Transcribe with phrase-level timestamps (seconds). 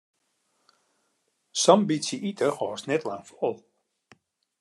[1.61, 3.55] Sa'n bytsje ite hâldst net lang fol.